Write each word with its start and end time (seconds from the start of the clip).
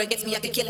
Either 0.00 0.08
gets 0.08 0.24
me 0.24 0.34
I 0.34 0.40
could 0.40 0.54
kill 0.54 0.66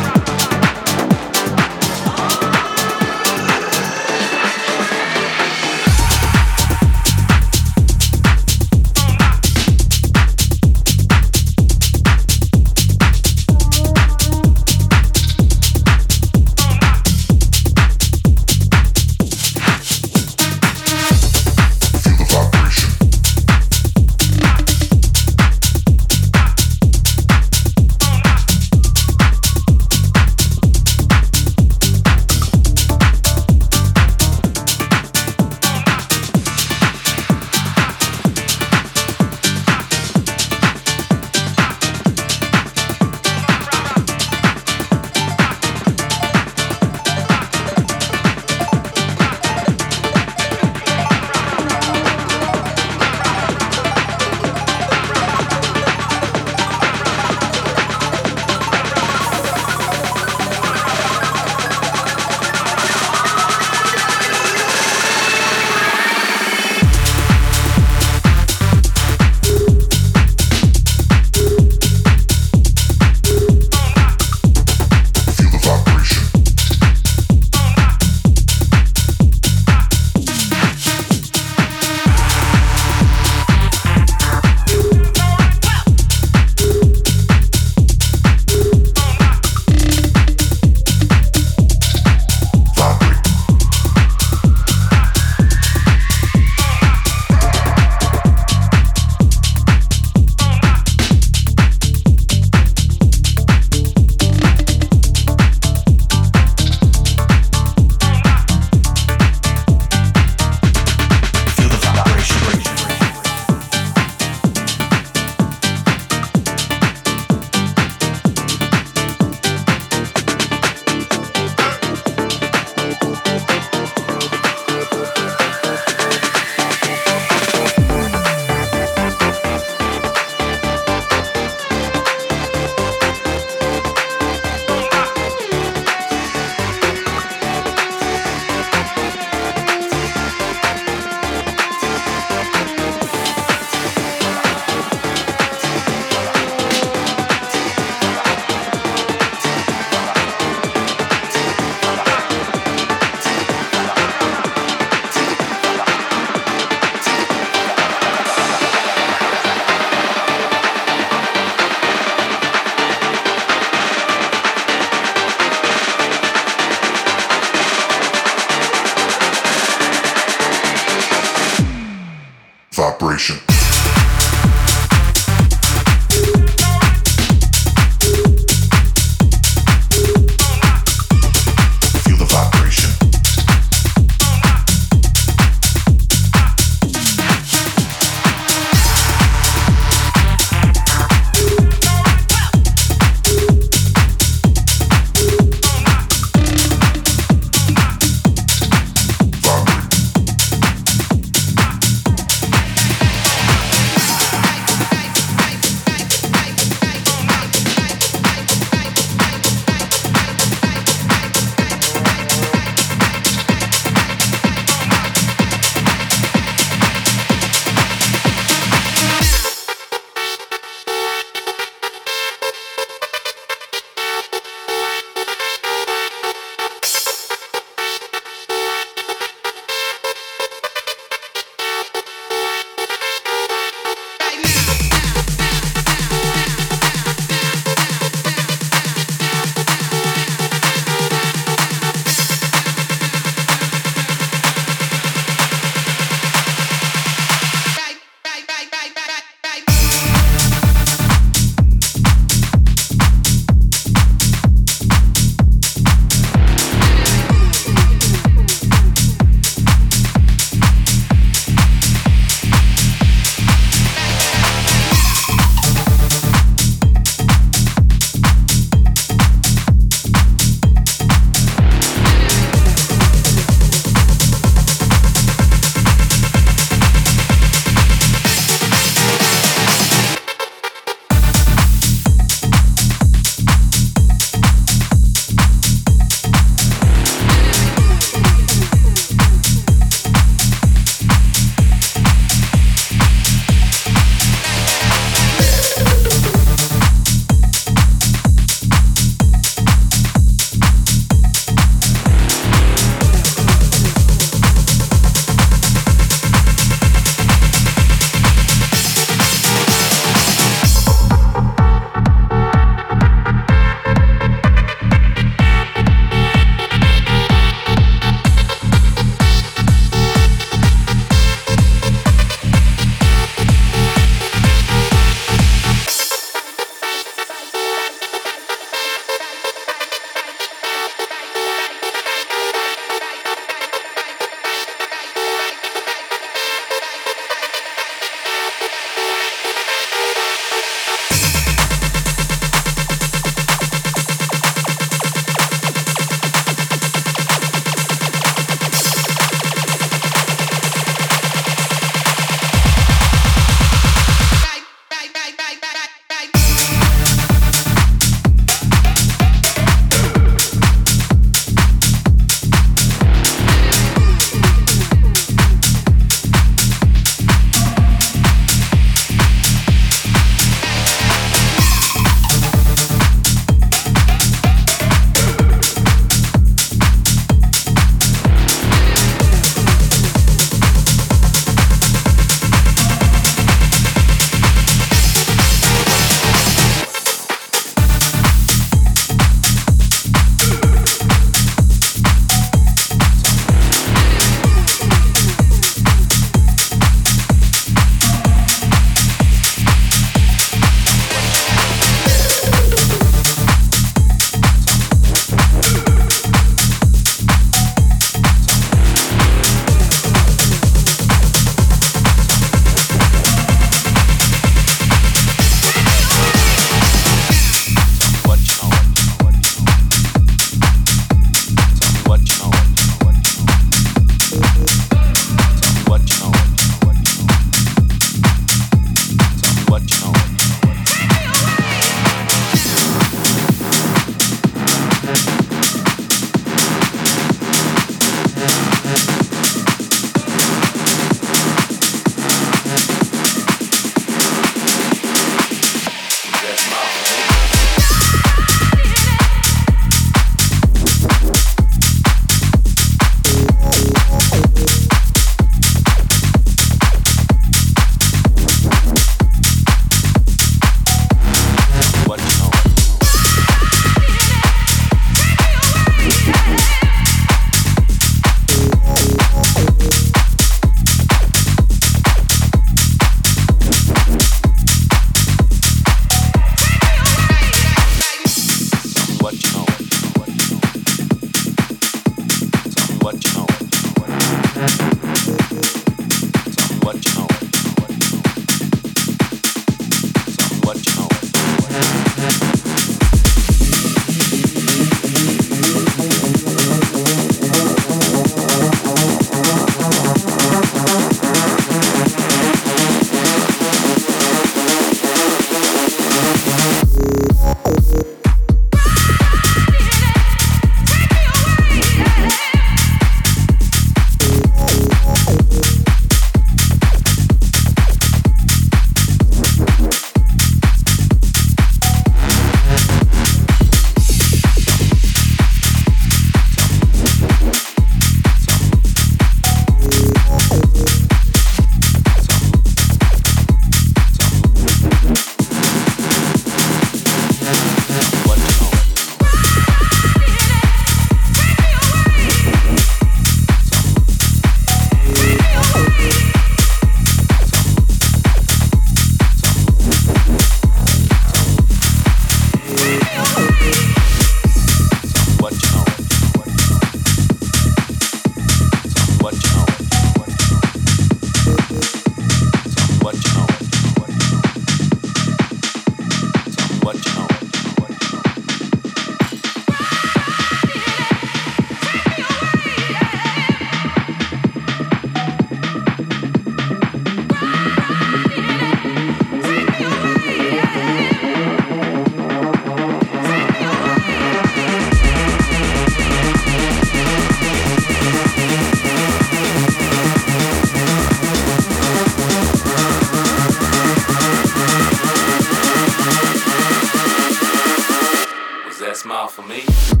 Smile 599.01 599.29
for 599.29 599.41
me. 599.41 600.00